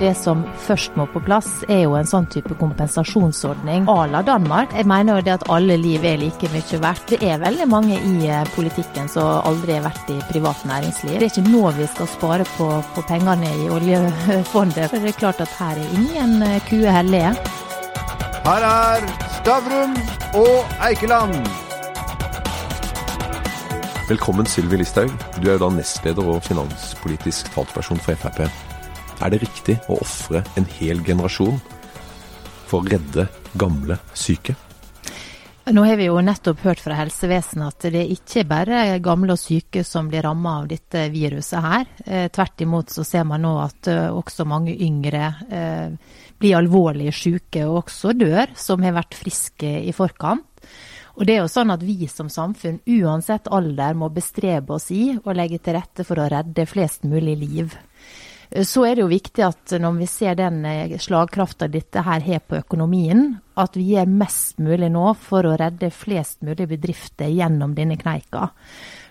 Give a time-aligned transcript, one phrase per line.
[0.00, 4.72] Det som først må på plass, er jo en sånn type kompensasjonsordning à la Danmark.
[4.72, 7.12] Jeg mener jo det at alle liv er like mye verdt.
[7.12, 11.18] Det er veldig mange i eh, politikken som aldri har vært i privat næringsliv.
[11.20, 14.88] Det er ikke nå vi skal spare på, på pengene i oljefondet.
[14.88, 16.40] For det er klart at her er ingen
[16.70, 17.34] kue kuer hellige.
[18.48, 19.06] Her er
[19.36, 20.00] Stavrum
[20.40, 21.36] og Eikeland.
[24.08, 25.12] Velkommen, Sylvi Listhaug.
[25.36, 28.69] Du er jo da nestleder og finanspolitisk talsperson for Frp.
[29.20, 31.60] Er det riktig å ofre en hel generasjon
[32.70, 33.26] for å redde
[33.60, 34.54] gamle syke?
[35.70, 39.38] Nå har vi jo nettopp hørt fra helsevesenet at det ikke bare er gamle og
[39.38, 41.84] syke som blir rammet av dette viruset her.
[42.06, 47.12] Eh, tvert imot så ser man nå at eh, også mange yngre eh, blir alvorlig
[47.14, 50.48] syke og også dør, som har vært friske i forkant.
[51.20, 55.12] Og det er jo sånn at vi som samfunn, uansett alder, må bestrebe oss i
[55.20, 57.76] å legge til rette for å redde flest mulig liv.
[58.50, 62.40] Så er det jo viktig at når vi ser den eh, slagkrafta dette her har
[62.42, 67.76] på økonomien, at vi gjør mest mulig nå for å redde flest mulig bedrifter gjennom
[67.76, 68.48] denne kneika.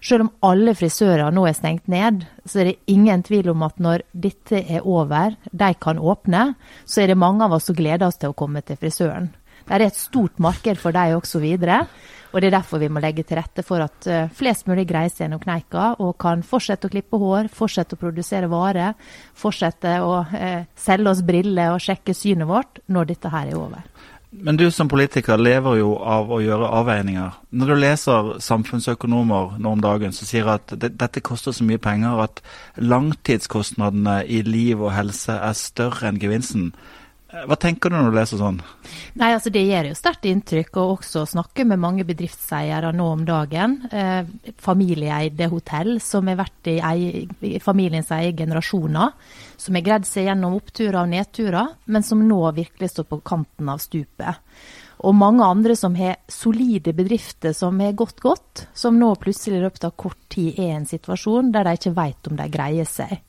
[0.04, 3.80] Selv om alle frisører nå er stengt ned, så er det ingen tvil om at
[3.80, 6.46] når dette er over, de kan åpne,
[6.84, 9.32] så er det mange av oss som gleder oss til å komme til frisøren.
[9.70, 11.84] Det er et stort marked for dem også videre.
[12.32, 15.10] Og Det er derfor vi må legge til rette for at eh, flest mulig greier
[15.10, 18.94] seg gjennom kneika og kan fortsette å klippe hår, fortsette å produsere varer,
[19.34, 23.82] fortsette å eh, selge oss briller og sjekke synet vårt når dette her er over.
[24.30, 27.38] Men du som politiker lever jo av å gjøre avveininger.
[27.50, 31.82] Når du leser samfunnsøkonomer nå om dagen som sier at det, dette koster så mye
[31.82, 32.44] penger at
[32.78, 36.70] langtidskostnadene i liv og helse er større enn gevinsten,
[37.30, 38.58] hva tenker du når du leser sånn?
[39.22, 43.22] Nei, altså Det gjør jo sterkt inntrykk å også snakke med mange bedriftseiere nå om
[43.28, 43.76] dagen.
[43.94, 44.26] Eh,
[44.58, 46.80] familieeide hotell som har vært i,
[47.46, 49.14] i familiens eie generasjoner.
[49.62, 53.70] Som har greid seg gjennom oppturer og nedturer, men som nå virkelig står på kanten
[53.70, 54.42] av stupet.
[55.06, 59.64] Og mange andre som har solide bedrifter som har gått godt, som nå plutselig i
[59.68, 62.90] løpet av kort tid er i en situasjon der de ikke vet om de greier
[62.90, 63.20] seg.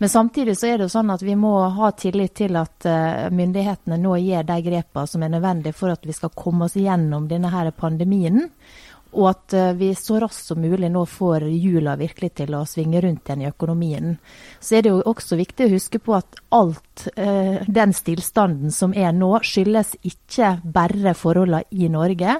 [0.00, 3.26] Men samtidig så er det jo sånn at vi må ha tillit til at uh,
[3.36, 7.26] myndighetene nå gjør de grepene som er nødvendige for at vi skal komme oss gjennom
[7.28, 8.46] denne her pandemien.
[9.10, 13.00] Og at uh, vi så raskt som mulig nå får hjula virkelig til å svinge
[13.02, 14.14] rundt igjen i økonomien.
[14.60, 18.94] Så er det jo også viktig å huske på at alt eh, den stillstanden som
[18.94, 22.36] er nå, skyldes ikke bare forholdene i Norge,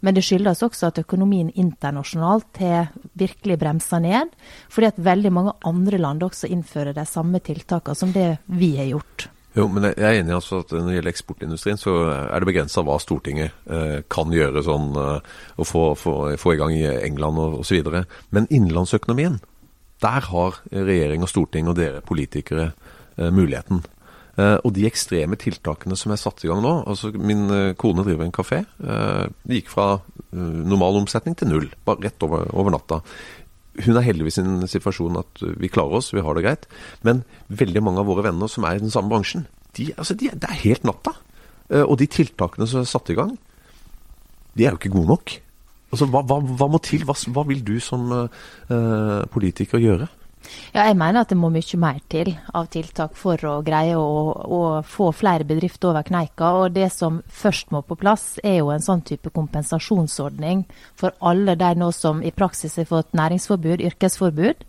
[0.00, 4.32] men det skyldes også at økonomien internasjonalt har virkelig bremsa ned.
[4.72, 8.92] Fordi at veldig mange andre land også innfører de samme tiltakene som det vi har
[8.94, 9.28] gjort.
[9.54, 12.48] Jo, men jeg er enig i altså at når det gjelder eksportindustrien, så er det
[12.48, 16.82] begrensa hva Stortinget eh, kan gjøre sånn eh, og få, få, få, i gang i
[16.90, 17.86] England og osv.
[18.34, 19.38] Men innenlandsøkonomien,
[20.02, 23.84] der har regjering og storting og dere politikere eh, muligheten.
[24.34, 27.44] Og de ekstreme tiltakene som er satt i gang nå altså Min
[27.78, 28.56] kone driver en kafé.
[28.82, 29.84] Det gikk fra
[30.34, 32.98] normal omsetning til null, bare rett over, over natta
[33.82, 36.66] hun er heldigvis i en situasjon at vi klarer oss, vi har det greit.
[37.06, 40.30] Men veldig mange av våre venner som er i den samme bransjen, de, altså de,
[40.30, 41.16] det er helt natta.
[41.72, 43.34] Eh, og de tiltakene som er satt i gang,
[44.54, 45.34] de er jo ikke gode nok.
[45.94, 47.04] Altså, hva, hva, hva må til?
[47.06, 50.08] Hva, hva, vil du som uh, politiker gjøre?
[50.74, 54.32] Ja, jeg mener at det må mye mer til av tiltak for å greie å,
[54.34, 56.50] å, få flere bedrifter over kneika.
[56.60, 60.64] Og det som først må på plass, er jo en sånn type kompensasjonsordning
[60.98, 64.66] for alle de nå som i praksis har fått næringsforbud, yrkesforbud.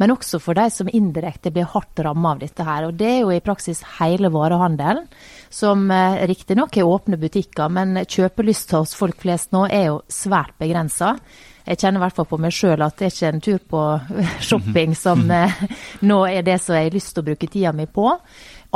[0.00, 2.88] Men også for de som indirekte blir hardt rammet av dette her.
[2.88, 5.06] Og det er jo i praksis hele varehandelen,
[5.52, 10.56] som eh, riktignok har åpne butikker, men kjøpelysta hos folk flest nå er jo svært
[10.62, 11.16] begrensa
[11.62, 13.82] jeg kjenner i hvert fall på meg sjøl at det er ikke en tur på
[14.48, 15.60] shopping som eh,
[16.08, 18.08] nå er det som jeg har lyst til å bruke tida mi på.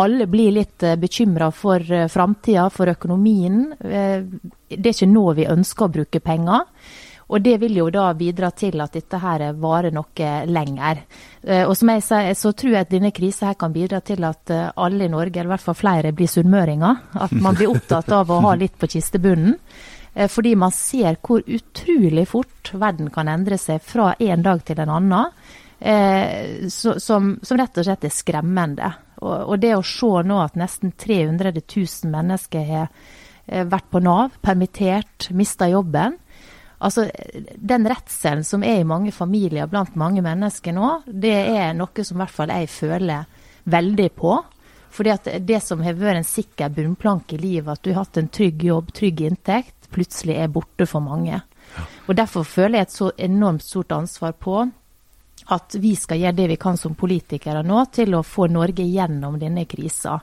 [0.02, 3.74] Alle blir litt eh, bekymra for eh, framtida, for økonomien.
[3.80, 6.70] Det er ikke nå vi ønsker å bruke penger.
[7.26, 11.00] Og det vil jo da bidra til at dette her varer noe lenger.
[11.66, 14.52] Og som jeg sier, så tror jeg at denne krisa her kan bidra til at
[14.54, 17.00] alle i Norge, eller i hvert fall flere, blir sunnmøringer.
[17.18, 19.58] At man blir opptatt av å ha litt på kistebunnen.
[20.16, 24.80] Eh, fordi man ser hvor utrolig fort verden kan endre seg fra en dag til
[24.80, 25.32] en annen.
[25.78, 28.92] Eh, som, som, rett og slett er skremmende.
[29.20, 34.40] Og, det å se nå at nesten 300 000 mennesker har eh, vært på Nav,
[34.40, 36.16] permittert, mista jobben.
[36.78, 37.06] Altså,
[37.56, 42.16] Den redselen som er i mange familier blant mange mennesker nå, det er noe som
[42.16, 43.28] i hvert fall jeg føler
[43.68, 44.36] veldig på.
[44.96, 48.20] Fordi at det som har vært en sikker bunnplanke i livet, at du har hatt
[48.20, 51.40] en trygg jobb, trygg inntekt, plutselig er borte for mange.
[52.06, 54.60] Og Derfor føler jeg et så enormt stort ansvar på
[55.52, 59.38] at vi skal gjøre det vi kan som politikere nå til å få Norge gjennom
[59.38, 60.18] denne krisa.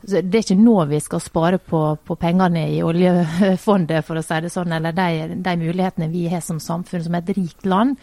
[0.00, 4.38] Det er ikke nå vi skal spare på, på, pengene i oljefondet, for å si
[4.40, 7.98] det sånn, eller de, de mulighetene vi har som samfunn, som et rikt land.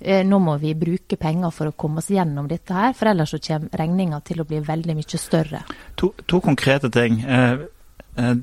[0.00, 3.36] Eh, nå må vi bruke penger for å komme oss gjennom dette her, for ellers
[3.36, 5.62] så kommer regninga til å bli veldig mye større.
[6.00, 7.22] To, to konkrete ting.
[7.22, 7.62] Eh,
[8.18, 8.34] eh,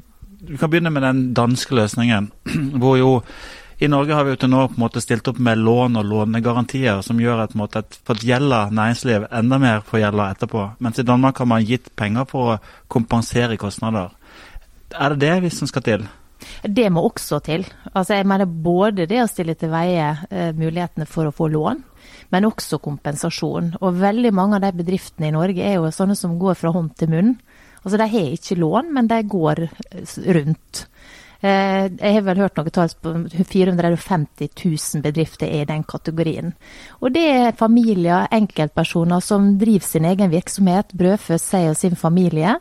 [0.48, 2.32] vi kan begynne med den danske løsningen,
[2.82, 3.12] hvor jo
[3.84, 6.06] i Norge har vi jo til nå på en måte stilt opp med lån og
[6.08, 10.66] lånegarantier som gjør at, måte, at for at gjelder næringsliv enda mer for gjelda etterpå.
[10.84, 14.14] Mens i Danmark har man gitt penger for å kompensere kostnader.
[14.94, 16.06] Er det det vi som skal til?
[16.64, 17.66] Det må også til.
[17.94, 21.82] Altså jeg mener Både det å stille til veie eh, mulighetene for å få lån,
[22.32, 23.74] men også kompensasjon.
[23.82, 26.94] Og veldig mange av de bedriftene i Norge er jo sånne som går fra hånd
[27.00, 27.36] til munn.
[27.84, 30.88] Altså De har ikke lån, men de går eh, rundt.
[31.44, 33.14] Eh, jeg har vel hørt noe tall på
[33.52, 36.54] 450 000 bedrifter er i den kategorien.
[37.04, 42.56] Og det er familier, enkeltpersoner som driver sin egen virksomhet, brødfør seg og sin familie.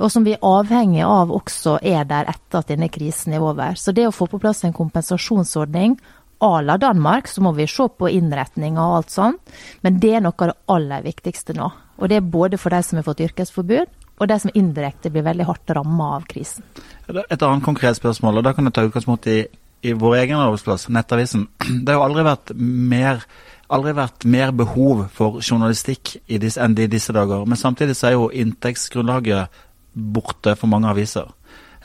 [0.00, 3.76] Og som vi er avhengig av også er der etter at denne krisen er over.
[3.76, 5.98] Så det å få på plass en kompensasjonsordning
[6.40, 9.54] à la Danmark, så må vi se på innretninga og alt sånt.
[9.84, 11.68] Men det er noe av det aller viktigste nå.
[11.96, 15.26] Og det er både for de som har fått yrkesforbud, og de som indirekte blir
[15.26, 16.64] veldig hardt ramma av krisen.
[17.08, 19.42] Et annet konkret spørsmål, og da kan du ta utgangspunkt i,
[19.84, 21.48] i vår egen arbeidsplass, Nettavisen.
[21.84, 23.26] Det har jo aldri vært mer
[23.72, 27.42] aldri vært mer behov for journalistikk disse, enn i disse dager.
[27.50, 29.64] Men samtidig så er jo inntektsgrunnlaget
[29.96, 31.32] borte for mange aviser.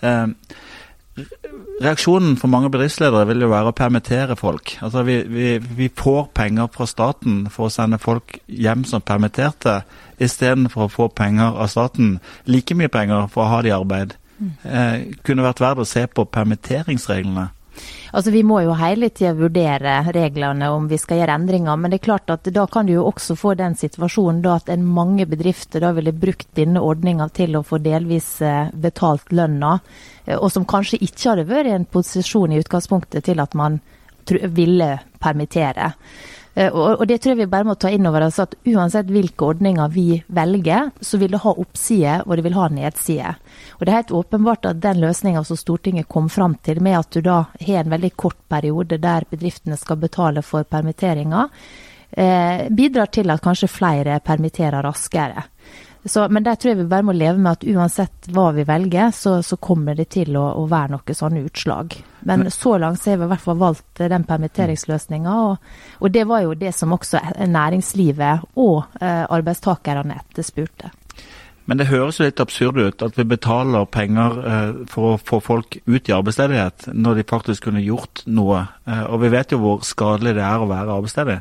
[0.05, 0.27] Eh,
[1.81, 4.75] reaksjonen for mange bedriftsledere vil jo være å permittere folk.
[4.85, 9.81] Altså vi, vi, vi får penger fra staten for å sende folk hjem som permitterte,
[10.21, 14.15] istedenfor å få penger av staten, like mye penger for å ha det i arbeid.
[14.41, 14.53] Mm.
[14.63, 17.49] Eh, kunne vært verdt å se på permitteringsreglene.
[18.11, 21.77] Altså Vi må jo hele tida vurdere reglene om vi skal gjøre endringer.
[21.79, 24.69] Men det er klart at da kan du jo også få den situasjonen da at
[24.73, 29.77] en mange bedrifter da ville brukt denne ordninga til å få delvis eh, betalt lønna,
[30.25, 33.79] eh, og som kanskje ikke hadde vært i en posisjon i utgangspunktet til at man
[34.27, 34.91] ville
[35.21, 35.93] permittere.
[36.53, 39.47] Eh, og det tror jeg vi bare må ta inn over oss at uansett hvilke
[39.53, 43.37] ordninger vi velger, så vil det ha oppsider, og det vil ha nedsider.
[43.77, 47.15] Og det er helt åpenbart at den løsninga som Stortinget kom fram til, med at
[47.15, 51.47] du da har en veldig kort periode der bedriftene skal betale for permitteringer,
[52.11, 55.47] eh, bidrar til at kanskje flere permitterer raskere.
[56.05, 59.11] Så, men der tror jeg vi bare må leve med at uansett hva vi velger,
[59.13, 61.93] så, så kommer det til å, å, være noen sånne utslag.
[62.25, 65.35] Men så langt så har vi i hvert fall valgt den permitteringsløsninga.
[65.51, 70.89] Og, og, det var jo det som også næringslivet og eh, arbeidstakerne etterspurte.
[71.69, 75.37] Men det høres jo litt absurd ut at vi betaler penger eh, for å få
[75.45, 78.65] folk ut i arbeidsledighet, når de faktisk kunne gjort noe.
[78.89, 81.37] Eh, og vi vet jo hvor skadelig det er å være arbeidsledig.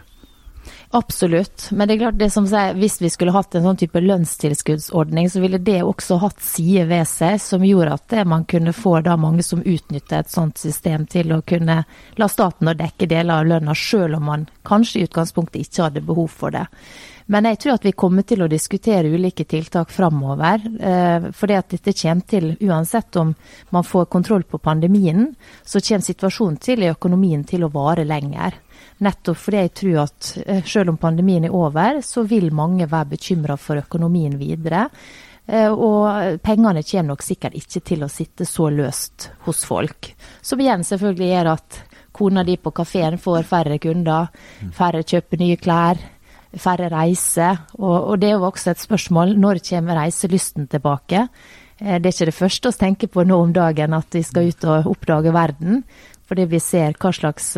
[0.93, 1.69] Absolutt.
[1.71, 5.29] Men det er klart det som sier, hvis vi skulle hatt en sånn type lønnstilskuddsordning,
[5.31, 9.15] så ville det også hatt sider ved seg som gjorde at man kunne få da
[9.15, 11.85] mange som utnytter et sånt system til å kunne
[12.19, 16.03] la staten å dekke deler av lønna, sjøl om man kanskje i utgangspunktet ikke hadde
[16.11, 16.67] behov for det.
[17.31, 20.65] Men jeg tror at vi kommer til å diskutere ulike tiltak framover.
[20.83, 23.31] Eh, for at dette kommer til, uansett om
[23.71, 25.29] man får kontroll på pandemien,
[25.63, 28.59] så kommer situasjonen til i økonomien til å vare lenger.
[29.01, 33.15] Nettopp fordi jeg tror at eh, selv om pandemien er over, så vil mange være
[33.15, 34.89] bekymra for økonomien videre.
[35.51, 40.13] Eh, og pengene kommer nok sikkert ikke til å sitte så løst hos folk.
[40.43, 41.81] Som igjen selvfølgelig gjør at
[42.13, 44.29] kona di på kafeen får færre kunder,
[44.77, 45.99] færre kjøper nye klær,
[46.61, 47.65] færre reiser.
[47.81, 51.27] Og, og det er jo også et spørsmål når kommer reiselysten tilbake?
[51.81, 54.53] Eh, det er ikke det første vi tenker på nå om dagen, at vi skal
[54.53, 55.85] ut og oppdage verden.
[56.31, 57.57] Fordi vi ser hva slags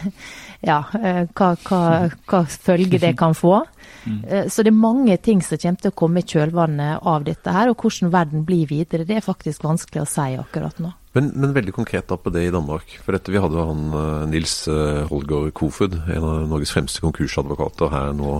[0.66, 1.80] ja, eh, hva, hva,
[2.26, 3.60] hva følge det kan få.
[4.06, 4.18] Mm.
[4.24, 7.54] Eh, så det er mange ting som kommer til å komme i kjølvannet av dette
[7.54, 7.70] her.
[7.70, 10.92] Og hvordan verden blir videre, det er faktisk vanskelig å si akkurat nå.
[11.16, 12.98] Men, men veldig konkret da på det i Danmark.
[13.04, 14.58] For dette, vi hadde han eh, Nils
[15.10, 18.38] Holger Kofod, en av Norges fremste konkursadvokater, her nå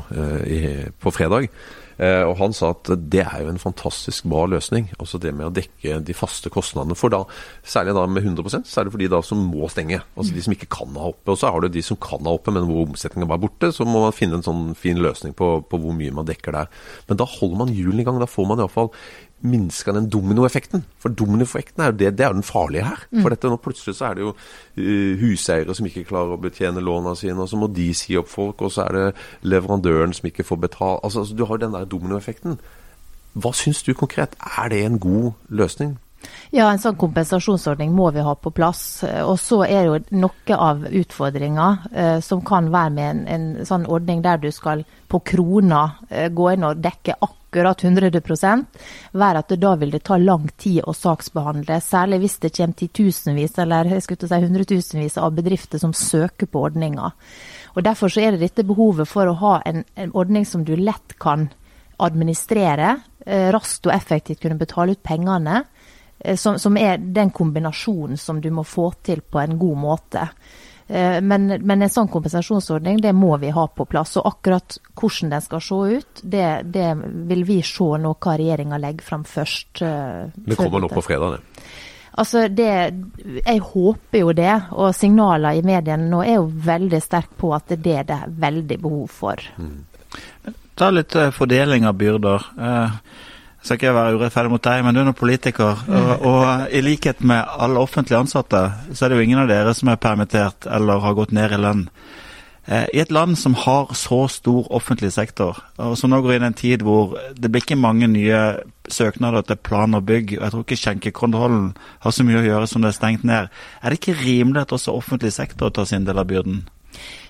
[0.50, 0.60] i,
[1.00, 1.50] på fredag.
[1.98, 4.90] Eh, og Han sa at det er jo en fantastisk bra løsning.
[4.98, 6.96] altså Det med å dekke de faste kostnadene.
[6.96, 7.24] for da,
[7.64, 10.02] Særlig da med 100 så er det for de da som må stenge.
[10.16, 11.32] altså De som ikke kan ha oppe.
[11.32, 13.72] Og så har du de som kan ha oppe, men hvor omsetninga er borte.
[13.72, 16.68] Så må man finne en sånn fin løsning på, på hvor mye man dekker der.
[17.08, 18.20] Men da holder man hjulene i gang.
[18.20, 18.90] Da får man iallfall
[19.44, 20.84] minska den dominoeffekten.
[21.02, 23.04] For dominoeffekten er jo det, det er jo den farlige her.
[23.10, 23.20] Mm.
[23.22, 26.84] For dette nå plutselig så er det jo uh, huseiere som ikke klarer å betjene
[26.84, 29.04] låna sine, og så må de si opp folk, og så er det
[29.52, 31.04] leverandøren som ikke får betalt.
[31.04, 32.58] Altså, altså, du har jo den der dominoeffekten.
[33.36, 34.38] Hva syns du konkret?
[34.40, 35.98] Er det en god løsning?
[36.54, 39.02] Ja, en sånn kompensasjonsordning må vi ha på plass.
[39.26, 43.86] Og så er jo noe av utfordringa eh, som kan være med en, en, sånn
[43.90, 48.80] ordning der du skal på krona eh, gå inn og dekke akkurat 100%
[49.16, 51.80] være at da vil det ta lang tid å saksbehandle.
[51.82, 56.66] Særlig hvis det kommer titusenvis eller jeg skulle si hundretusenvis av bedrifter som søker på
[56.70, 57.12] ordninga.
[57.76, 60.76] Og Derfor så er det dette behovet for å ha en, en ordning som du
[60.78, 61.50] lett kan
[62.00, 65.75] administrere, eh, raskt og effektivt kunne betale ut pengene Eh,
[66.34, 70.28] som, som, er den kombinasjonen som du må få til på en god måte.
[70.88, 74.16] Eh, men, men, en sånn kompensasjonsordning det må vi ha på plass.
[74.20, 76.92] Og akkurat hvordan den skal se ut, det, det
[77.30, 79.82] vil vi se nå hva regjeringa legger fram først.
[79.82, 81.66] Eh, det kommer nå på fredag, det?
[82.16, 82.70] Altså det,
[83.44, 87.74] Jeg håper jo det, og signaler i mediene nå er jo veldig sterke på at
[87.76, 89.42] det er det veldig behov for.
[89.60, 89.82] Mm.
[90.76, 92.46] Ta litt fordeling av byrder.
[92.56, 92.96] Eh,
[93.66, 95.82] skal ikke være urettferdig mot deg, men du er nå politiker.
[95.86, 99.74] Og, og, i likhet med alle offentlige ansatte, så er det jo ingen av dere
[99.76, 101.84] som er permittert eller har gått ned i lønn.
[102.66, 106.46] Eh, I et land som har så stor offentlig sektor, og som nå går inn
[106.46, 108.40] i en tid hvor det blir ikke mange nye
[108.90, 111.68] søknader til plan og bygg, og jeg tror ikke skjenkekontrollen
[112.02, 114.74] har så mye å gjøre som det er stengt ned, er det ikke rimelig at
[114.74, 116.64] også offentlig sektor tar sin del av byrden?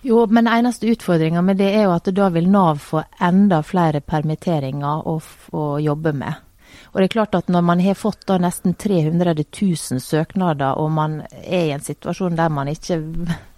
[0.06, 4.02] Jo, men eneste utfordringa med det er jo at da vil Nav få enda flere
[4.04, 5.16] permitteringer å,
[5.52, 6.42] å, jobbe med.
[6.92, 10.90] Og det er klart at Når man har fått da nesten 300 000 søknader, og
[10.92, 13.00] man er i en situasjon der man ikke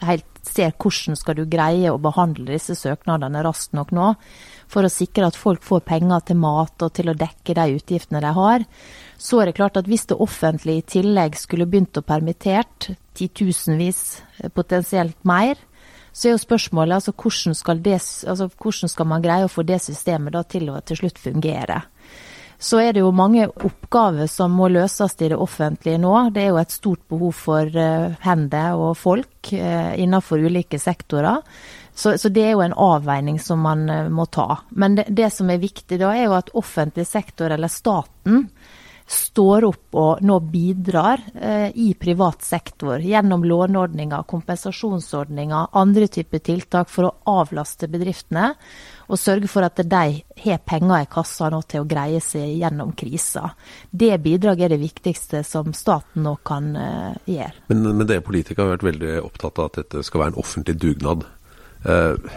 [0.03, 4.15] helt ser hvordan skal du greie å behandle disse søknadene raskt nok nå,
[4.69, 8.23] for å sikre at folk får penger til mat og til å dekke de utgiftene
[8.25, 8.65] de har,
[9.19, 14.23] så er det klart at hvis det offentlige i tillegg skulle begynt å permittert titusenvis,
[14.55, 15.59] potensielt mer,
[16.19, 19.63] så er jo spørsmålet altså hvordan, skal det, altså hvordan skal man greie å få
[19.67, 21.85] det systemet da til å til slutt fungere.
[22.59, 26.15] Så er det jo mange oppgaver som må løses i det offentlige nå.
[26.35, 31.39] Det er jo et stort behov for uh, hender og folk uh, innenfor ulike sektorer.
[31.95, 34.65] Så, så, det er jo en avveining som man uh, må ta.
[34.75, 38.49] Men det, det, som er viktig da, er jo at offentlig sektor, eller staten,
[39.09, 46.93] står opp og nå bidrar eh, i privat sektor gjennom låneordninger, kompensasjonsordninger, andre typer tiltak
[46.93, 48.53] for å avlaste bedriftene.
[49.09, 52.93] Og sørge for at de har penger i kassa nå til å greie seg gjennom
[52.93, 53.47] krisa.
[53.89, 57.69] Det bidraget er det viktigste som staten nå kan eh, gjøre.
[57.73, 60.77] Men, men dere politikere har vært veldig opptatt av at dette skal være en offentlig
[60.85, 61.25] dugnad.
[61.89, 62.35] Eh,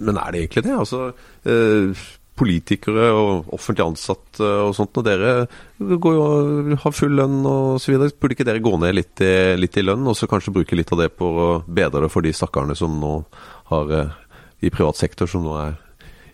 [0.00, 0.78] men er det egentlig det?
[0.80, 1.10] Altså,
[1.44, 2.06] eh,
[2.36, 6.26] politikere og offentlig ansatte og sånt, når dere går jo,
[6.82, 9.84] har full lønn og så videre, burde ikke dere gå ned litt i, litt i
[9.86, 12.76] lønn, og så kanskje bruke litt av det på å bedre det for de stakkarene
[12.78, 13.16] som nå
[13.72, 14.14] har eh,
[14.66, 15.74] i privat sektor, som nå er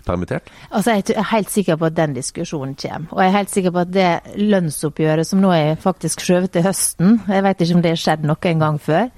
[0.06, 0.50] permittert?
[0.70, 3.12] Altså, Jeg er helt sikker på at den diskusjonen kommer.
[3.12, 6.66] Og jeg er helt sikker på at det lønnsoppgjøret som nå er faktisk skjøvet til
[6.66, 9.10] høsten, jeg vet ikke om det har skjedd noen gang før,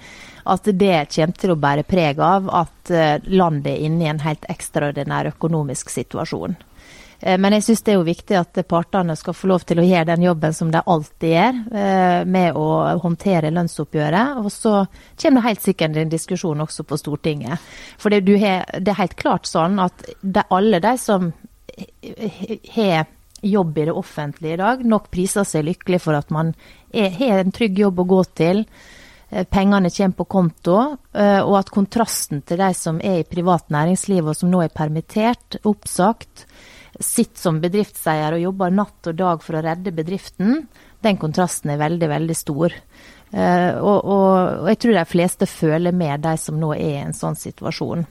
[0.45, 4.23] at det kommer til å bære preg av at eh, landet er inne i en
[4.25, 6.59] helt ekstraordinær økonomisk situasjon.
[7.21, 9.87] Eh, men jeg syns det er jo viktig at partene skal få lov til å
[9.87, 12.67] gjøre den jobben som de alltid gjør, eh, med å
[13.03, 14.41] håndtere lønnsoppgjøret.
[14.43, 14.77] Og så
[15.21, 17.59] kommer det helt sikkert en diskusjon også på Stortinget.
[17.99, 21.33] For det, er helt klart sånn at de, alle de som
[22.75, 23.07] har
[23.45, 26.55] jobb i det offentlige i dag, nok priser seg lykkelig for at man
[26.95, 28.63] har en trygg jobb å gå til.
[29.31, 30.77] Eh, pengene kommer på konto,
[31.15, 35.59] og at kontrasten til de som er i privat næringsliv og som nå er permittert,
[35.65, 36.47] oppsagt,
[37.01, 40.67] sitter som bedriftseier og jobber natt og dag for å redde bedriften,
[41.05, 42.75] den kontrasten er veldig, veldig stor.
[43.35, 44.27] Uh, og, og,
[44.63, 48.05] og, jeg tror de fleste føler med de som nå er i en sånn situasjon.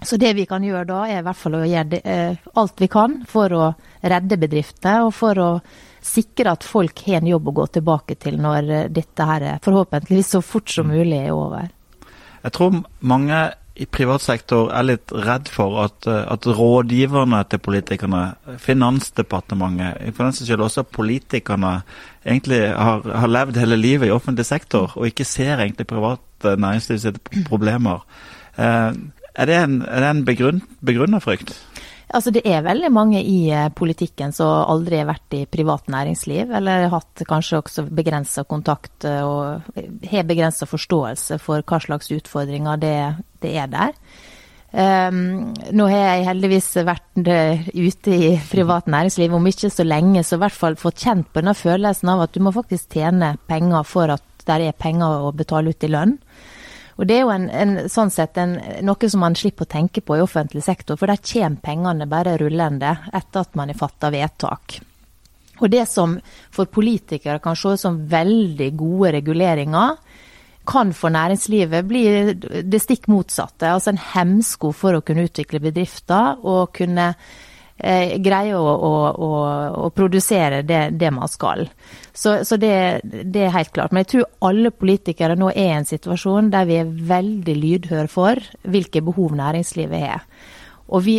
[0.00, 2.80] Så det vi kan gjøre da, er i hvert fall å gjøre det, uh, alt
[2.80, 3.66] vi kan for å
[4.00, 5.50] redde bedriftene, og for å
[6.06, 10.34] sikre at folk har en jobb å gå tilbake til når uh, dette her forhåpentligvis
[10.38, 10.96] så fort som mm.
[10.96, 11.68] mulig er over.
[12.46, 13.44] Jeg tror mange
[13.76, 18.22] i privat sektor er litt redd for at, eh, at rådgiverne til politikerne,
[18.62, 21.82] Finansdepartementet, for den saks skyld også politikerne,
[22.24, 26.98] egentlig har, har, levd hele livet i offentlig sektor og ikke ser egentlig privat næringsliv
[26.98, 28.04] sine problemer.
[28.58, 28.92] Eh,
[29.36, 31.52] er det en, er en begrunn, begrunna frykt?
[32.14, 36.52] Altså Det er veldig mange i eh, politikken som aldri har vært i privat næringsliv,
[36.54, 42.78] eller hatt kanskje også begrensa kontakt eh, og har begrensa forståelse for hva slags utfordringer
[42.78, 42.96] det,
[43.42, 43.96] det er der.
[44.76, 50.20] Um, nå har jeg heldigvis vært uh, ute i privat næringsliv om ikke så lenge,
[50.26, 53.36] så i hvert fall fått kjent på denne følelsen av at du må faktisk tjene
[53.48, 56.18] penger for at det er penger å betale ut i lønn.
[56.96, 60.00] Og Det er jo en, en, sånn sett en, noe som man slipper å tenke
[60.00, 64.10] på i offentlig sektor, for der kommer pengene bare rullende etter at man har fatta
[64.14, 64.78] vedtak.
[65.60, 66.16] Og det som
[66.52, 69.96] for politikere kan se som veldig gode reguleringer,
[70.66, 72.02] kan for næringslivet bli
[72.66, 73.68] det stikk motsatte.
[73.70, 77.12] Altså en hemsko for å kunne utvikle bedrifter og kunne
[77.78, 79.30] eh, greie å, å, å,
[79.86, 81.66] å produsere det, det, man skal.
[82.12, 83.92] Så, så det, det, er helt klart.
[83.92, 88.12] Men jeg tror alle politikere nå er i en situasjon der vi er veldig lydhøre
[88.12, 90.26] for hvilke behov næringslivet har.
[90.86, 91.16] Og vi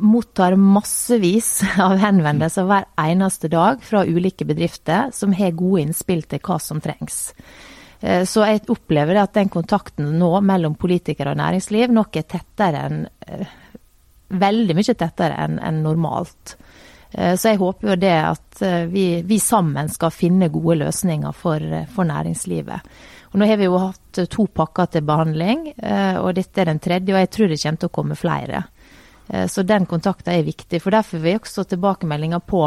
[0.00, 6.40] mottar massevis av henvendelser hver eneste dag fra ulike bedrifter som har gode innspill til
[6.44, 7.26] hva som trengs.
[8.00, 12.86] Eh, så jeg opplever at den kontakten nå mellom politikere og næringsliv nok er tettere
[12.88, 13.58] enn eh,
[14.30, 16.56] Veldig mye tettere enn en normalt.
[17.10, 21.64] Eh, så jeg håper jo det at vi, vi sammen skal finne gode løsninger for,
[21.90, 22.92] for, næringslivet.
[23.30, 25.68] Og nå har vi jo hatt to pakker til behandling,
[26.18, 28.62] og dette er den tredje, og jeg tror det kommer til å komme flere.
[29.46, 30.80] Så den kontakten er viktig.
[30.82, 32.64] For derfor vil vi også tilbakemeldinger på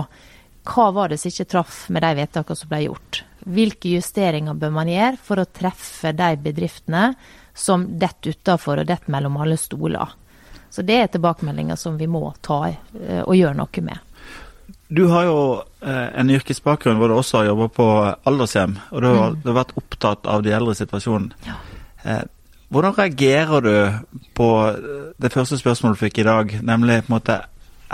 [0.63, 3.23] hva var det som ikke traff med de vedtakene som ble gjort.
[3.43, 7.09] Hvilke justeringer bør man gjøre for å treffe de bedriftene
[7.53, 10.15] som detter utafor og detter mellom alle stoler.
[10.73, 13.99] Så det er tilbakemeldinger som vi må ta eh, og gjøre noe med.
[14.89, 15.37] Du har jo
[15.85, 17.85] eh, en yrkesbakgrunn hvor du også har jobba på
[18.29, 19.37] aldershjem, og du har, mm.
[19.43, 21.29] du har, vært opptatt av de eldre situasjonen.
[21.45, 21.59] Ja.
[22.09, 22.23] Eh,
[22.73, 24.49] hvordan reagerer du på
[25.21, 27.37] det første spørsmålet du fikk i dag, nemlig på en måte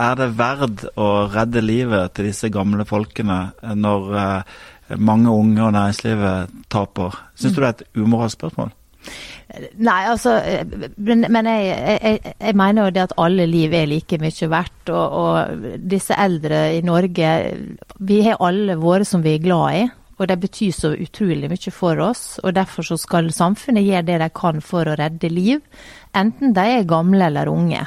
[0.00, 3.42] er det verd å redde livet til disse gamle folkene
[3.76, 4.08] når
[4.96, 7.20] mange unge og næringslivet taper.
[7.36, 8.72] Syns du det er et umoralsk spørsmål?
[9.82, 10.36] Nei, altså
[10.96, 14.92] Men, men jeg, jeg, jeg, mener jo det at alle liv er like mye verdt.
[14.92, 17.32] Og, og, disse eldre i Norge
[17.98, 19.86] Vi har alle våre som vi er glad i.
[20.20, 22.24] Og de betyr så utrolig mye for oss.
[22.44, 25.64] Og derfor så skal samfunnet gjøre det de kan for å redde liv.
[26.16, 27.86] Enten de er gamle eller unge.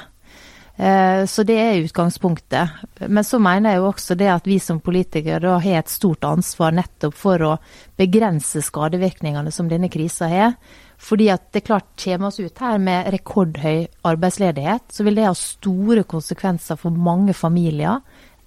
[0.76, 2.70] Eh, så det er utgangspunktet.
[3.08, 6.26] Men så mener jeg jo også det at vi som politikere da har et stort
[6.26, 7.52] ansvar nettopp for å
[8.00, 10.58] begrense skadevirkningene som denne krisa har.
[11.02, 15.34] Fordi at det klart kommer oss ut her med rekordhøy arbeidsledighet, så vil det ha
[15.38, 18.02] store konsekvenser for mange familier,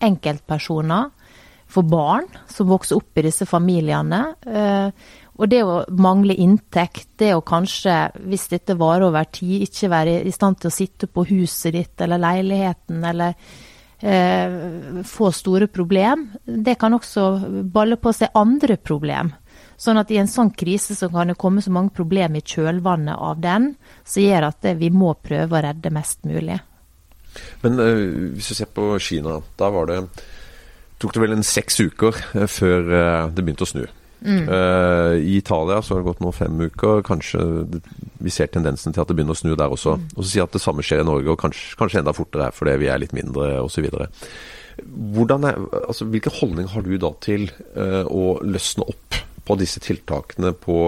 [0.04, 1.10] enkeltpersoner,
[1.66, 4.20] for barn som vokser opp i disse familiene.
[4.46, 7.96] Eh, og det å mangle inntekt, det å kanskje,
[8.30, 12.04] hvis dette varer over tid, ikke være i stand til å sitte på huset ditt
[12.06, 13.34] eller leiligheten eller
[14.00, 17.26] eh, få store problem, det kan også
[17.74, 19.34] balle på seg andre problem.
[19.76, 23.16] Sånn at i en sånn krise så kan det komme så mange problemer i kjølvannet
[23.16, 26.56] av den, som gjør at vi må prøve å redde mest mulig.
[27.60, 30.00] Men uh, hvis du ser på Kina, da var det
[30.96, 32.88] tok det vel en seks uker uh, før
[33.28, 33.84] det begynte å snu.
[34.26, 34.48] Mm.
[34.48, 37.02] Uh, I Italia så har det gått nå fem uker.
[37.06, 37.40] Kanskje
[38.18, 39.96] vi ser tendensen til at det begynner å snu der også.
[40.00, 40.06] Mm.
[40.16, 42.78] Og så si at det samme skjer i Norge, og kanskje, kanskje enda fortere fordi
[42.82, 43.86] vi er litt mindre osv.
[45.86, 49.05] Altså, hvilken holdning har du da til uh, å løsne opp
[49.46, 50.78] på disse tiltakene, på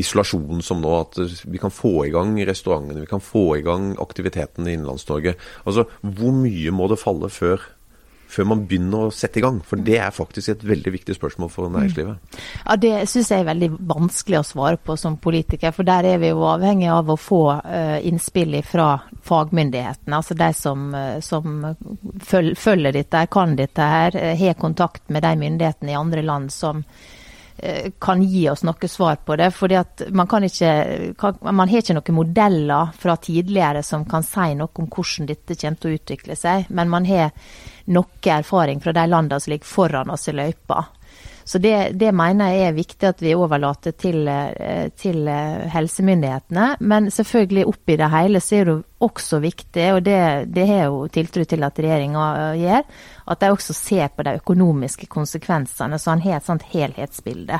[0.00, 3.92] isolasjonen som nå, at vi kan få i gang restaurantene, vi kan få i gang
[4.00, 5.36] aktiviteten i Innenlands-Norge.
[5.64, 7.68] Altså, Hvor mye må det falle før
[8.30, 9.58] før man begynner å sette i gang?
[9.66, 12.38] For det er faktisk et veldig viktig spørsmål for næringslivet.
[12.64, 15.74] Ja, Det syns jeg er veldig vanskelig å svare på som politiker.
[15.74, 18.90] For der er vi jo avhengig av å få uh, innspill fra
[19.26, 20.16] fagmyndighetene.
[20.16, 21.74] Altså de som, uh, som
[22.22, 26.84] følger dette, kan dette her, uh, har kontakt med de myndighetene i andre land som
[27.98, 29.50] kan gi oss noe svar på det.
[29.50, 34.22] fordi at Man kan ikke, kan, man har ikke noen modeller fra tidligere som kan
[34.22, 36.70] si noe om hvordan dette kommer til å utvikle seg.
[36.70, 37.30] Men man har
[37.92, 40.84] noe erfaring fra de landene som ligger foran oss i løypa.
[41.50, 46.76] Så det, det, mener jeg er viktig at vi overlater til, eh, til, eh, helsemyndighetene.
[46.78, 50.20] Men selvfølgelig oppi det hele så er det også viktig, og det,
[50.54, 52.86] det har jo tiltro til at regjeringa eh, gjør,
[53.34, 57.58] at de også ser på de økonomiske konsekvensene, så han har et sånt helhetsbilde.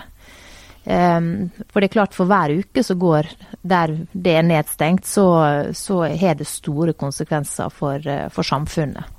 [0.86, 3.26] Um, for det er klart, for hver uke som går
[3.66, 5.26] der det er nedstengt, så,
[5.74, 9.18] så har det store konsekvenser for, for samfunnet.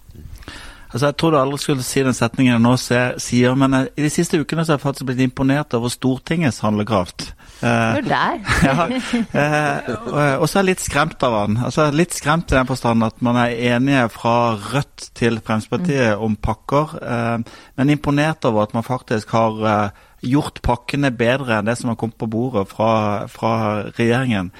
[0.91, 4.10] Altså, Jeg trodde aldri skulle si den setningen jeg nå sier, men jeg, i de
[4.12, 7.30] siste ukene så har jeg faktisk blitt imponert over Stortingets handlekraft.
[7.63, 8.41] Eh, der.
[8.67, 11.62] ja, eh, og så er jeg litt skremt av han.
[11.69, 16.27] Altså, litt skremt i den forstand at man er enige fra Rødt til Fremskrittspartiet mm.
[16.27, 21.71] om pakker, eh, men imponert over at man faktisk har eh, gjort pakkene bedre enn
[21.71, 22.91] det som har kommet på bordet fra,
[23.32, 23.56] fra
[23.95, 24.51] regjeringen.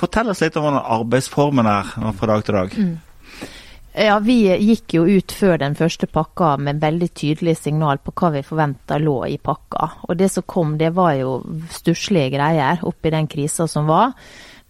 [0.00, 2.76] Fortell oss litt om hvordan arbeidsformen er fra dag til dag.
[2.78, 2.98] Mm.
[3.92, 8.30] Ja, Vi gikk jo ut før den første pakka med veldig tydelig signal på hva
[8.36, 9.88] vi forventa lå i pakka.
[10.06, 11.40] Og det som kom, det var jo
[11.74, 14.14] stusslige greier oppi den krisa som var.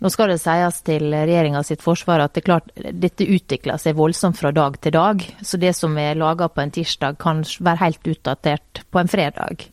[0.01, 4.39] Nå skal det sies til regjeringa sitt forsvar at det klart, dette utvikler seg voldsomt
[4.39, 5.27] fra dag til dag.
[5.45, 9.67] Så det som er laga på en tirsdag kan være helt utdatert på en fredag.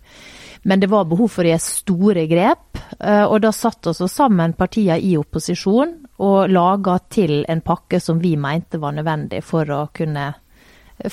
[0.67, 4.57] Men det var behov for å gjøre store grep, eh, og da satt oss sammen
[4.59, 9.87] partiene i opposisjon og laga til en pakke som vi mente var nødvendig for å
[9.93, 10.31] kunne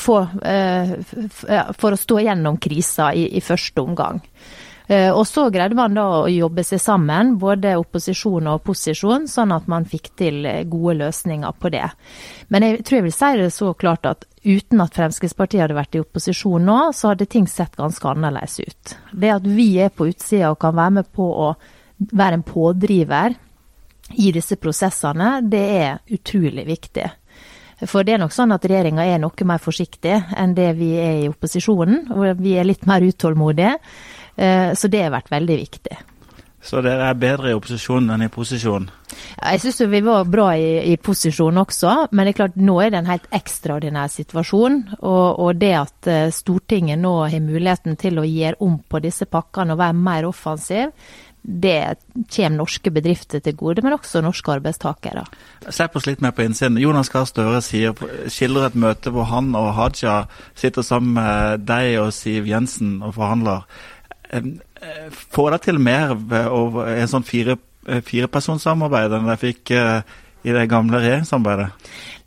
[0.01, 0.95] få eh,
[1.77, 4.23] For å stå gjennom krisa i, i første omgang.
[4.87, 9.53] Eh, og så greide man da å jobbe seg sammen, både opposisjon og posisjon, sånn
[9.53, 11.85] at man fikk til gode løsninger på det.
[12.49, 15.97] Men jeg tror jeg vil si det så klart at uten at Fremskrittspartiet hadde vært
[15.97, 18.99] i opposisjon nå, så hadde ting sett ganske annerledes ut.
[19.13, 21.55] Det at vi er på utsida og kan være med på å
[22.13, 23.37] være en pådriver
[24.17, 27.07] i disse prosessene, det er utrolig viktig.
[27.91, 31.25] For det er nok sånn at regjeringa er noe mer forsiktig enn det vi er
[31.25, 32.07] i opposisjonen.
[32.15, 33.77] Og vi er litt mer utålmodige.
[34.37, 35.97] Eh, så det har vært veldig viktig.
[36.65, 38.87] Så dere er bedre i opposisjon enn i posisjon?
[39.37, 42.95] Jeg syns vi var bra i, i, posisjon også, men det er klart nå er
[42.95, 44.79] det en helt ekstraordinær situasjon.
[45.03, 49.29] Og, og det at eh, Stortinget nå har muligheten til å gjøre om på disse
[49.29, 50.95] pakkene og være mer offensiv,
[51.45, 51.99] det
[52.33, 55.27] kommer norske bedrifter til gode, men også norske arbeidstakere.
[55.69, 56.81] Slipp oss litt mer på innsiden.
[56.81, 60.23] Jonas Gahr Støre skildrer et møte hvor han og Haja
[60.57, 63.69] sitter sammen med deg og Siv Jensen og forhandler.
[64.33, 66.49] Eh, får dere til mer ved
[66.97, 70.01] en sånn fire, eh, firepersonssamarbeid enn dere fikk eh,
[70.45, 71.69] i det gamle regjeringssamarbeidet?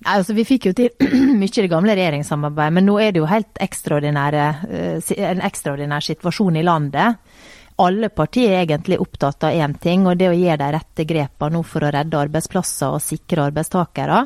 [0.06, 0.89] Nei, altså Vi fikk jo til
[1.41, 6.65] mye i det gamle regjeringssamarbeidet, men nå er det jo helt en ekstraordinær situasjon i
[6.65, 7.17] landet.
[7.78, 11.54] Alle partier er egentlig opptatt av én ting, og det å gjøre de rette grepene
[11.54, 14.24] nå for å redde arbeidsplasser og sikre arbeidstakere.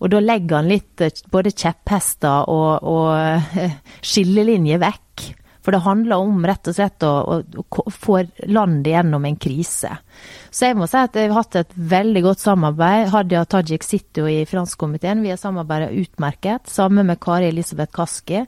[0.00, 3.58] Og da legger han litt både kjepphester og, og
[4.12, 5.26] skillelinjer vekk.
[5.66, 9.96] For det handler om rett og slett å, å, få landet gjennom en krise.
[10.54, 13.08] Så jeg må si at jeg har hatt et veldig godt samarbeid.
[13.10, 15.24] Hadia Tajik sitter jo i finanskomiteen.
[15.26, 18.44] Vi har samarbeidet utmerket, sammen med Kari Elisabeth Kaski.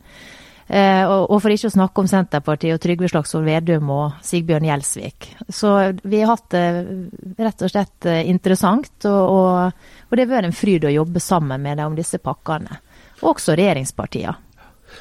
[0.69, 4.67] Eh, og, og, for ikke å snakke om Senterpartiet og Trygve Slagsvold Vedum og Sigbjørn
[4.69, 5.31] Gjelsvik.
[5.49, 5.71] Så
[6.03, 6.65] vi har hatt det
[7.41, 11.25] rett og slett eh, interessant, og, og, og det har vært en fryd å jobbe
[11.25, 12.83] sammen med dem om disse pakkene.
[13.23, 14.37] Og også regjeringspartiene.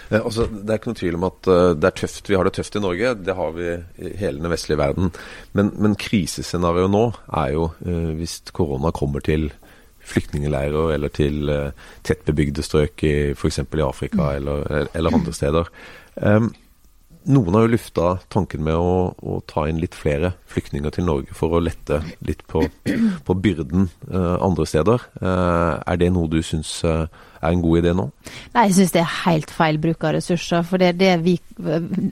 [0.08, 1.51] Eh, altså, det er ikke noen tvil om at
[1.82, 2.32] det er tøft.
[2.32, 5.12] Vi har det tøft i Norge, det har vi i hele den vestlige verden.
[5.51, 7.06] Men, men krisescenarioet nå
[7.43, 7.69] er jo
[8.15, 9.49] hvis korona kommer til
[10.08, 13.60] flyktningleirer eller til uh, tettbebygde strøk i f.eks.
[13.63, 14.38] i Afrika mm.
[14.39, 15.70] eller, eller, andre steder.
[16.15, 16.52] Um,
[17.28, 21.36] noen har jo lufta tanken med å, å, ta inn litt flere flyktninger til Norge
[21.36, 22.63] for å lette litt på,
[23.28, 25.04] på byrden uh, andre steder.
[25.20, 27.04] Uh, er det noe du syns uh,
[27.41, 28.08] er en god idé nå?
[28.56, 30.63] Nei, jeg syns det er helt feil bruk av ressurser.
[30.67, 31.36] For det, det vi,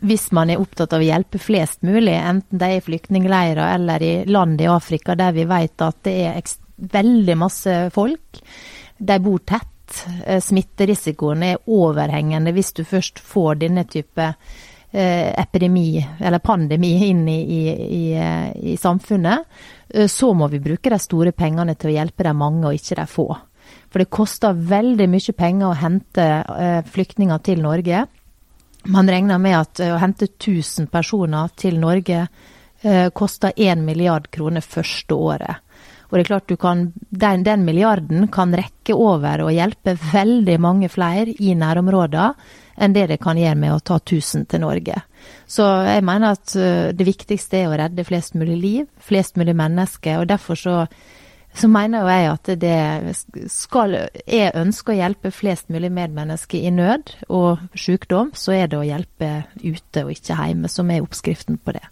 [0.03, 4.03] hvis man er opptatt av å hjelpe flest mulig, enten det er i flyktningleirer eller
[4.03, 6.43] i land i Afrika der vi vet at det er
[6.75, 8.41] veldig masse folk,
[8.97, 9.71] de bor tett.
[10.41, 14.31] Smitterisikoen er overhengende hvis du først får denne type
[14.95, 19.39] Eh, epidemi, eller pandemi, inn i, i, i, eh, samfunnet,
[19.89, 22.95] eh, så må vi bruke de store pengene til å hjelpe de mange, og ikke
[23.01, 23.25] de få.
[23.91, 26.29] For det koster veldig mye penger å hente
[26.93, 28.05] flyktninger til Norge.
[28.87, 32.27] Man regner med at å hente 1000 personer til Norge
[33.17, 35.64] koster 1 milliard kroner første året.
[36.15, 40.53] Og det er klart du kan, den, den milliarden kan rekke over og hjelpe veldig
[40.63, 42.29] mange flere i nærområdene
[42.79, 44.95] enn det det kan gjøre med å ta 1000 til Norge.
[45.43, 49.57] Så jeg mener at uh, det viktigste er å redde flest mulig liv, flest mulig
[49.59, 50.21] mennesker.
[50.21, 50.75] og derfor så,
[51.51, 56.71] så mener jo jeg at det skal Jeg ønsker å hjelpe flest mulig medmennesker i
[56.71, 61.59] nød og sykdom, så er det å hjelpe ute og ikke hjemme som er oppskriften
[61.59, 61.83] på det.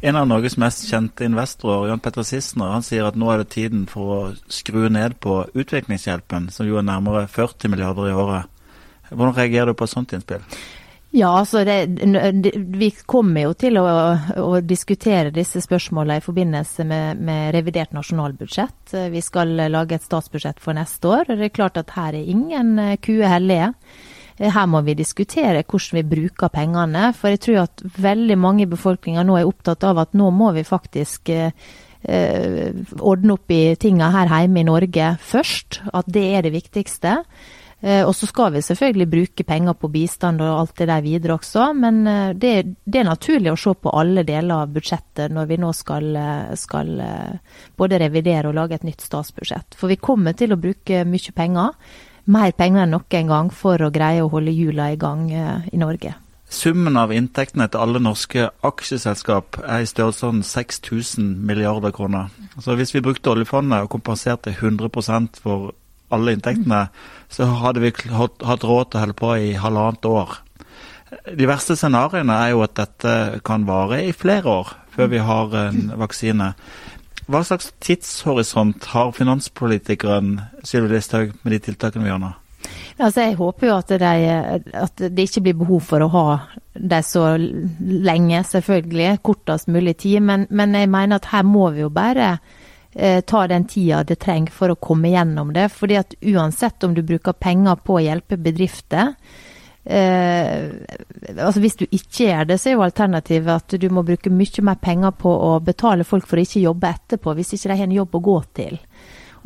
[0.00, 3.52] En av Norges mest kjente investorer, Jan Petter Sissener, han sier at nå er det
[3.54, 4.18] tiden for å
[4.52, 8.50] skru ned på utviklingshjelpen, som jo er nærmere 40 milliarder i året.
[9.08, 10.44] Hvordan reagerer du på et sånt innspill?
[11.16, 11.86] Ja, altså det,
[12.76, 13.86] Vi kommer jo til å,
[14.42, 18.92] å diskutere disse spørsmålene i forbindelse med, med, revidert nasjonalbudsjett.
[19.14, 21.30] Vi skal lage et statsbudsjett for neste år.
[21.30, 23.72] Det er klart at her er ingen eh, kuer hellige.
[24.38, 27.10] Eh, her må vi diskutere hvordan vi bruker pengene.
[27.16, 30.52] For jeg tror at veldig mange i befolkninga nå er opptatt av at nå må
[30.56, 31.52] vi faktisk eh,
[32.06, 35.82] ordne opp i tinga her hjemme i Norge først.
[35.92, 37.20] At det er det viktigste.
[37.80, 41.34] Eh, og så skal vi selvfølgelig bruke penger på bistand og alt det der videre
[41.36, 42.52] også, men eh, det,
[42.86, 46.54] det, er naturlig å se på alle deler av budsjettet når vi nå skal, eh,
[46.56, 46.94] skal
[47.76, 49.76] både revidere og lage et nytt statsbudsjett.
[49.76, 51.76] For vi kommer til å bruke mye penger,
[52.26, 56.14] mer penger enn noen gang, for å greie å holde hjula i gang i Norge.
[56.46, 62.30] Summen av inntektene til alle norske aksjeselskap er i størrelsesorden 6000 milliarder kroner.
[62.62, 65.72] Så hvis vi brukte oljefondet og kompenserte 100% for
[66.14, 66.86] alle inntektene,
[67.28, 70.38] så hadde vi hatt råd til å holde på i halvannet år.
[71.26, 75.54] De verste scenarioene er jo at dette kan vare i flere år før vi har
[75.66, 76.52] en vaksine.
[77.26, 82.34] Hva slags tidshorisont har finanspolitikeren Sylvi Listhaug med de tiltakene vi gjør nå?
[82.96, 84.12] Altså, jeg håper jo at, de,
[84.72, 86.26] at, det ikke blir behov for å ha
[86.72, 89.18] dem så lenge, selvfølgelig.
[89.26, 90.22] Kortest mulig tid.
[90.24, 92.36] Men, men, jeg mener at her må vi jo bare
[92.94, 95.68] eh, ta den tida det trenger for å komme gjennom det.
[95.74, 99.12] fordi at uansett om du bruker penger på å hjelpe bedrifter,
[99.86, 100.70] Eh,
[101.38, 104.64] altså Hvis du ikke gjør det, så er jo alternativet at du må bruke mye
[104.66, 107.86] mer penger på å betale folk for å ikke jobbe etterpå, hvis ikke de har
[107.86, 108.80] en jobb å gå til.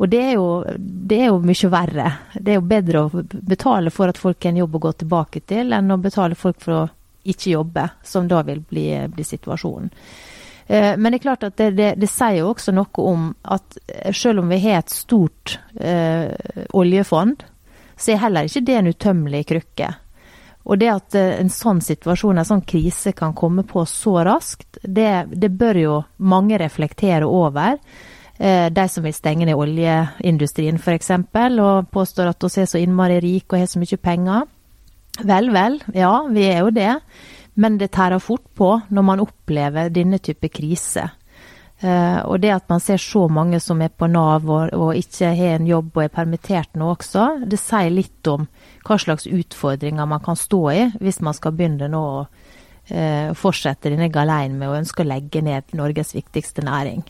[0.01, 0.47] Og det er, jo,
[0.81, 2.07] det er, jo, mye verre.
[2.33, 3.23] Det er jo bedre å
[3.53, 6.57] betale for at folk har en jobb å gå tilbake til, enn å betale folk
[6.63, 6.87] for å
[7.21, 9.91] ikke jobbe, som da vil bli, bli situasjonen.
[10.65, 13.77] Eh, men det er klart at det, det, det, sier jo også noe om at
[14.09, 16.33] selv om vi har et stort eh,
[16.73, 17.45] oljefond,
[17.93, 19.91] så er heller ikke det en utømmelig krykke.
[20.67, 24.81] Og det at eh, en sånn situasjon, en sånn krise, kan komme på så raskt,
[24.83, 27.79] det, det bør jo mange reflektere over.
[28.37, 31.11] Eh, de som vil stenge ned oljeindustrien f.eks.,
[31.61, 34.49] og påstår at vi er så innmari rike og har så mye penger.
[35.21, 36.93] Vel, vel, ja, vi er jo det.
[37.59, 41.09] Men det tærer fort på når man opplever denne type krise.
[41.81, 45.31] Uh, og det at man ser så mange som er på Nav og, og, ikke
[45.33, 48.43] har en jobb og er permittert nå også, det sier litt om
[48.85, 53.89] hva slags utfordringer man kan stå i hvis man skal begynne nå å uh, fortsette
[53.89, 57.01] denne galeien med å ønske å legge ned Norges viktigste næring.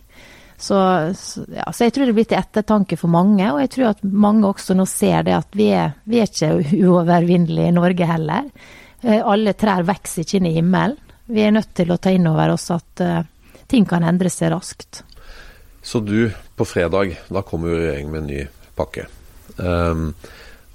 [0.62, 4.04] Så, ja, så, jeg tror det blir til ettertanke for mange, og jeg tror at
[4.06, 8.48] mange også nå ser det at vi er, vi er ikke uovervinnelige i Norge heller.
[9.02, 11.00] Eh, alle trær vokser ikke inn i himmelen.
[11.32, 13.02] Vi er nødt til å ta inn over oss at
[13.72, 15.02] ting kan endre seg raskt.
[15.82, 18.42] Så du, på fredag, da kommer jo regjeringen med en ny
[18.78, 19.08] pakke.
[19.58, 20.12] Um,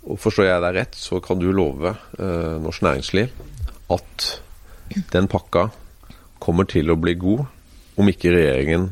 [0.07, 3.31] og Forstår jeg deg rett, så kan du love uh, norsk næringsliv
[3.95, 4.27] at
[5.13, 5.69] den pakka
[6.43, 7.47] kommer til å bli god,
[7.97, 8.91] om ikke regjeringen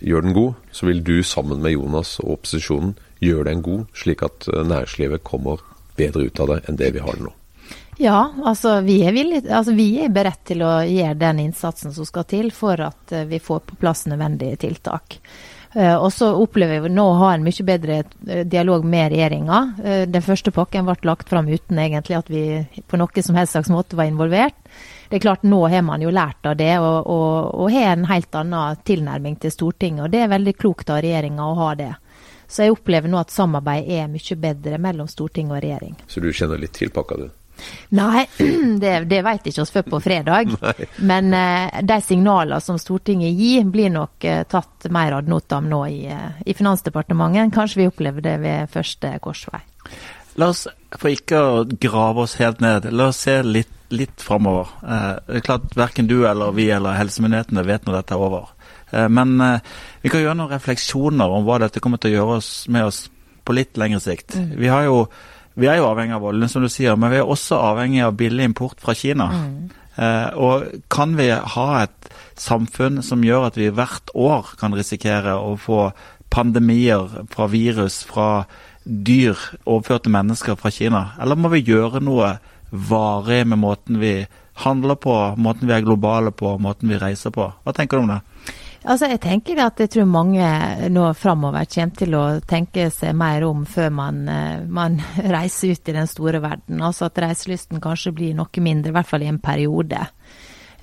[0.00, 4.24] gjør den god, så vil du sammen med Jonas og opposisjonen gjøre den god, slik
[4.26, 5.62] at eh, næringslivet kommer
[5.96, 7.30] bedre ut av det enn det vi har nå.
[8.00, 12.08] Ja, altså vi er, villige, altså vi er beredt til å gjøre den innsatsen som
[12.08, 15.20] skal til for at eh, vi får på plass nødvendige tiltak.
[15.74, 17.96] Uh, og så opplever vi nå å ha en mye bedre
[18.46, 19.56] dialog med regjeringa.
[20.06, 22.44] Den første pakken ble lagt fram uten egentlig at vi
[22.86, 24.54] på noen som helst slags måte var involvert
[25.08, 28.08] det er klart Nå har man jo lært av det og, og, og har en
[28.08, 30.06] helt annen tilnærming til Stortinget.
[30.06, 31.92] og Det er veldig klokt av regjeringa å ha det.
[32.50, 35.96] Så jeg opplever nå at samarbeid er mye bedre mellom storting og regjering.
[36.10, 37.28] Så du kjenner litt til pakka, du?
[37.94, 38.24] Nei,
[38.82, 40.50] det, det vet ikke oss før på fredag.
[41.10, 45.84] Men eh, de signalene som Stortinget gir, blir nok eh, tatt mer ad notam nå
[45.90, 47.54] i, eh, i Finansdepartementet.
[47.54, 49.62] Kanskje vi opplever det ved første korsvei.
[50.40, 50.64] La oss,
[50.98, 54.72] for ikke å grave oss helt ned, la oss se litt, litt framover.
[54.82, 58.50] Eh, det er klart Verken du eller vi eller helsemyndighetene vet når dette er over.
[58.90, 62.40] Eh, men eh, vi kan gjøre noen refleksjoner om hva dette kommer til å gjøre
[62.40, 63.04] oss, med oss
[63.44, 64.34] på litt lengre sikt.
[64.34, 64.50] Mm.
[64.58, 64.98] Vi, jo,
[65.54, 68.16] vi, er jo avhengig av oljen, som du sier, men vi er også avhengig av
[68.18, 69.30] billig import fra Kina.
[69.32, 69.84] Mm.
[69.94, 75.36] Eh, og kan vi ha et samfunn som gjør at vi hvert år kan risikere
[75.38, 75.88] å få
[76.34, 78.46] pandemier fra virus, fra
[78.84, 81.04] dyr overført til mennesker fra Kina?
[81.22, 82.34] Eller må vi gjøre noe
[82.74, 84.16] varig med måten vi
[84.64, 87.46] handler på, måten vi er globale på, måten vi reiser på?
[87.62, 88.20] Hva tenker du om det?
[88.84, 90.44] Altså, jeg tenker at jeg tror mange
[90.92, 94.98] nå framover kommer til å tenke seg mer om før man, eh, man,
[95.36, 96.82] reiser ut i den store verden.
[96.84, 100.04] Altså at reiselysten kanskje blir noe mindre, i hvert fall i en periode.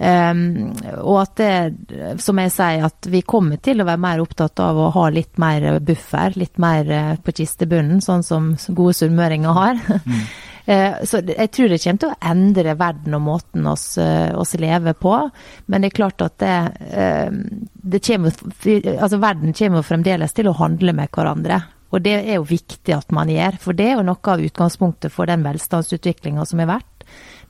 [0.01, 0.71] Um,
[1.03, 4.79] og at det, som jeg sier, at vi kommer til å være mer opptatt av
[4.81, 9.83] å ha litt mer buffer, litt mer uh, på kistebunnen, sånn som gode sunnmøringer har.
[10.01, 10.23] Mm.
[10.71, 14.55] uh, så jeg tror det kommer til å endre verden og måten oss, uh, oss
[14.59, 15.17] lever på.
[15.67, 16.55] Men det er klart at det,
[16.95, 18.35] ehm, det kommer,
[18.97, 21.61] altså verden kommer fremdeles til å handle med hverandre.
[21.91, 25.11] Og det er jo viktig at man gjør, for det er jo noe av utgangspunktet
[25.11, 26.91] for den velstandsutviklinga som har vært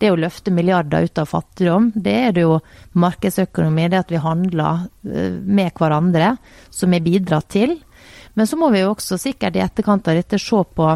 [0.02, 2.58] det å løfte milliarder ut av fattigdom, det er det jo
[2.98, 6.36] markedsøkonomi, det at vi handler eh, med hverandre,
[6.74, 7.78] som er bidratt til.
[8.34, 10.90] Men så må vi jo også sikkert i etterkant av dette se på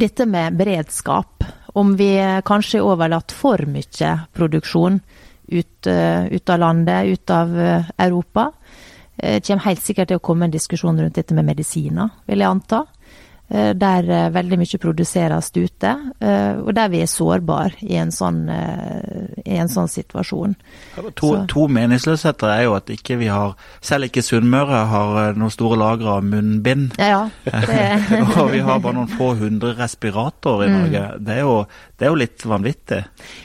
[0.00, 1.44] dette med beredskap.
[1.74, 2.10] Om vi
[2.46, 5.00] kanskje har overlatt for mye produksjon
[5.48, 8.52] ut, eh, ut av landet, ut av eh, Europa.
[9.16, 12.50] Det kommer helt sikkert til å komme en diskusjon rundt dette med medisiner, vil jeg
[12.50, 12.80] anta.
[13.48, 18.12] Eh, der eh, veldig mye produseres ute, eh, og der vi er sårbare i en
[18.14, 20.56] sånn, i en sånn situasjon.
[21.18, 25.78] To, to meningsløsheter er jo at ikke vi har, selv ikke Sunnmøre har noen store
[25.80, 26.98] lagre av munnbind.
[26.98, 27.26] Ja,
[28.38, 30.78] og vi har bare noen få hundre respiratorer i mm.
[30.78, 31.04] Norge.
[31.04, 31.24] Mm.
[31.24, 31.58] Det, er jo,
[31.96, 33.00] det, er jo, litt vanvittig.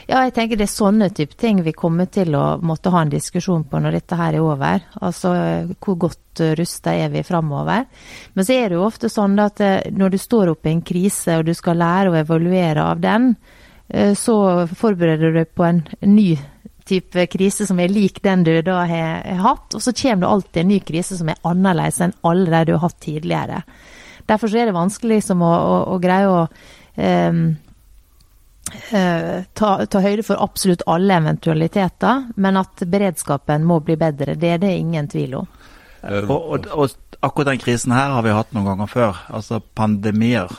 [0.08, 3.12] Ja, jeg tenker det er sånne type ting vi kommer til å måtte ha en
[3.12, 4.84] diskusjon på når dette her er over.
[4.98, 5.32] Altså
[5.78, 7.86] hvor godt rusta er vi framover.
[8.34, 10.84] Men så er det jo ofte sånn at eh, når du står oppe i en
[10.86, 13.34] krise og du skal lære å evaluere av den,
[13.88, 16.32] eh, så forbereder du deg på en ny
[16.90, 19.78] type krise som er lik den du da har hatt.
[19.78, 22.76] Og så kommer det alltid en ny krise som er annerledes enn alle de du
[22.76, 23.62] har hatt tidligere.
[24.30, 26.42] Derfor er det vanskelig liksom å, å, å, greie å
[27.30, 27.44] um,
[28.90, 34.62] ta, ta, høyde for absolutt alle eventualiteter, men at beredskapen må bli bedre, det er
[34.62, 35.50] det ingen tvil om.
[36.00, 39.60] Um, og, og, og, akkurat den krisen her har vi hatt noen ganger før, altså
[39.76, 40.52] pandemier.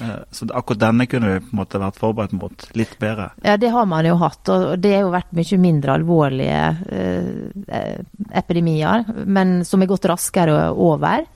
[0.00, 3.30] Eh, så akkurat denne kunne vi på en måte vært forberedt mot litt bedre.
[3.44, 8.00] Ja, det har man jo hatt, og det har jo vært mye mindre alvorlige eh,
[8.40, 11.26] epidemier, men som er gått raskere over.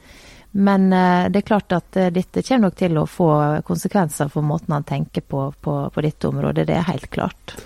[0.56, 3.28] Men eh, det er klart at eh, dette kommer nok til å få
[3.66, 7.56] konsekvenser for måten han tenker på, på, på dette området, det er helt klart.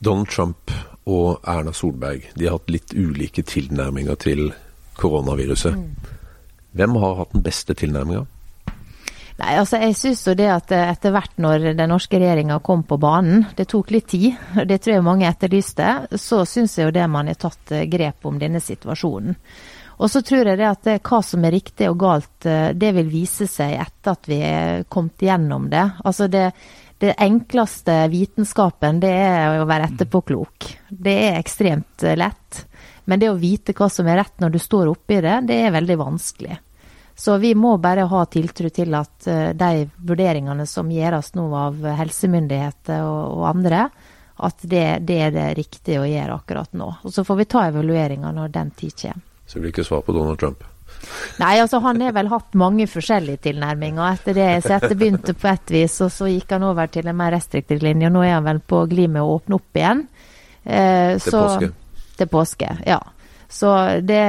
[0.00, 0.72] Donald Trump
[1.04, 4.46] og Erna Solberg de har hatt litt ulike tilnærminger til
[4.96, 5.76] koronaviruset.
[5.76, 6.14] Mm.
[6.72, 8.24] Hvem har hatt den beste tilnærminga?
[9.42, 12.86] Nei, altså jeg synes jo det at eh, etter hvert når den norske regjeringa kom
[12.88, 14.40] på banen, det tok litt tid,
[14.72, 18.40] det tror jeg mange etterlyste, så syns jeg jo det man har tatt grep om
[18.40, 19.36] denne situasjonen.
[20.02, 22.90] Og så tror jeg det at det, hva som er riktig og galt, eh, det
[22.96, 25.84] vil vise seg etter at vi er kommet gjennom det.
[26.02, 26.48] Altså det,
[26.98, 30.68] det enkleste vitenskapen, det er å være etterpåklok.
[30.90, 32.64] Det er ekstremt lett.
[33.04, 35.74] Men det å vite hva som er rett når du står oppi det, det er
[35.74, 36.58] veldig vanskelig.
[37.14, 41.82] Så vi må bare ha tiltro til at uh, de vurderingene som gjøres nå av
[41.98, 43.82] helsemyndigheter og, og andre,
[44.42, 46.88] at det, det, er det riktige å gjøre akkurat nå.
[47.02, 49.28] Og Så får vi ta evalueringa når den tid kommer.
[49.52, 50.62] Så det blir ikke svar på Donald Trump?
[51.36, 54.16] Nei, altså han har vel hatt mange forskjellige tilnærminger.
[54.16, 57.18] Etter det så det begynte på ett vis, og så gikk han over til en
[57.18, 58.08] mer restriktiv linje.
[58.08, 60.00] og Nå er han vel på glid med å åpne opp igjen.
[60.64, 61.68] Eh, til så, påske?
[62.16, 63.00] til påske, ja.
[63.52, 63.74] Så
[64.08, 64.22] det,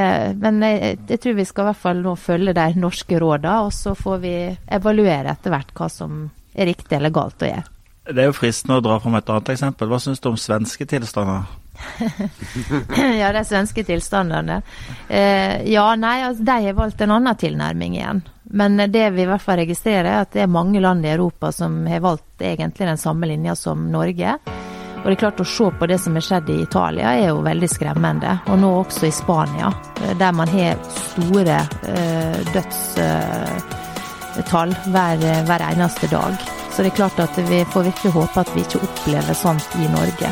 [0.43, 3.71] men jeg, jeg, tror vi skal i hvert fall nå følge de norske rådene, og
[3.71, 4.35] så får vi
[4.75, 7.69] evaluere etter hvert hva som er riktig eller galt å gjøre.
[8.11, 9.87] Det er jo fristende å dra fram et annet eksempel.
[9.87, 11.47] Hva syns du om svenske tilstander?
[13.19, 14.61] ja, de svenske tilstandene.
[15.07, 18.21] Eh, ja, nei, altså, de har valgt en annen tilnærming igjen.
[18.43, 21.51] Men det vi i hvert fall registrerer, er at det er mange land i Europa
[21.51, 24.37] som har valgt egentlig den samme linja som Norge.
[25.03, 27.41] Og det er klart Å se på det som har skjedd i Italia, er jo
[27.43, 28.31] veldig skremmende.
[28.47, 29.67] Og nå også i Spania,
[30.01, 31.57] eh, der man har store
[31.89, 35.17] eh, dødstall hver,
[35.49, 36.33] hver eneste dag.
[36.73, 39.85] Så det er klart at vi får virkelig håpe at vi ikke opplever sånt i
[39.93, 40.29] Norge.